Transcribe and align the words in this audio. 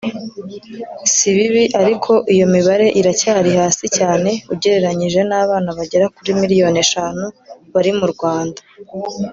si 1.13 1.27
bibi 1.35 1.63
ariko 1.81 2.11
iyo 2.33 2.45
mibare 2.53 2.87
iracyari 2.99 3.49
hasi 3.59 3.85
cyane 3.97 4.29
ugereranije 4.53 5.19
n’abana 5.29 5.69
bagera 5.77 6.05
kuri 6.15 6.29
miliyoni 6.41 6.77
eshanu 6.85 7.25
bari 7.73 7.91
mu 7.99 8.07
Rwanda 8.13 8.61